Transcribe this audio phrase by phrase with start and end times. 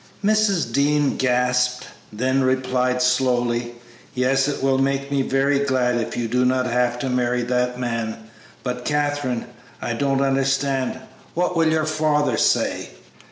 [0.25, 0.73] Mrs.
[0.73, 3.75] Dean gasped, then replied, slowly,
[4.15, 7.79] "Yes; it will make me very glad if you do not have to marry that
[7.79, 8.17] man;
[8.63, 9.45] but, Katherine,
[9.79, 10.99] I don't understand;
[11.35, 12.89] what will your father say?"